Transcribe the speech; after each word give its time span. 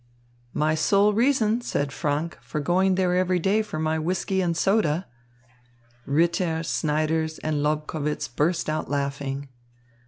"My 0.55 0.73
sole 0.73 1.13
reason," 1.13 1.61
said 1.61 1.91
Franck, 1.91 2.39
"for 2.41 2.59
going 2.59 2.95
there 2.95 3.15
every 3.15 3.37
day 3.37 3.61
for 3.61 3.77
my 3.77 3.99
whisky 3.99 4.41
and 4.41 4.57
soda." 4.57 5.05
Ritter, 6.07 6.63
Snyders 6.63 7.37
and 7.43 7.61
Lobkowitz 7.61 8.27
burst 8.27 8.67
out 8.67 8.89
laughing. 8.89 9.49